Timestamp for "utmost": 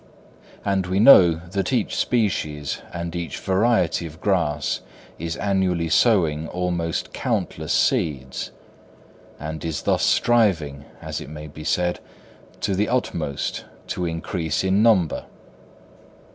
12.89-13.65